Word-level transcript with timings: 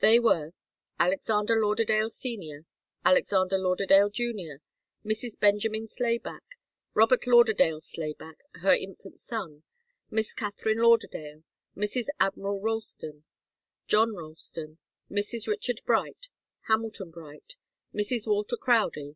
They 0.00 0.18
were: 0.18 0.54
Alexander 0.98 1.54
Lauderdale 1.64 2.10
Senior, 2.10 2.66
Alexander 3.04 3.56
Lauderdale 3.56 4.10
Junior, 4.10 4.60
Mrs. 5.04 5.38
Benjamin 5.38 5.86
Slayback, 5.86 6.42
Robert 6.94 7.28
Lauderdale 7.28 7.80
Slayback, 7.80 8.42
her 8.56 8.72
infant 8.74 9.20
son, 9.20 9.62
Miss 10.10 10.34
Katharine 10.34 10.78
Lauderdale, 10.78 11.44
Mrs. 11.76 12.06
Admiral 12.18 12.60
Ralston, 12.60 13.22
John 13.86 14.16
Ralston, 14.16 14.78
Mrs. 15.08 15.46
Richard 15.46 15.80
Bright, 15.86 16.28
Hamilton 16.66 17.12
Bright, 17.12 17.54
Mrs. 17.94 18.26
Walter 18.26 18.56
Crowdie. 18.56 19.14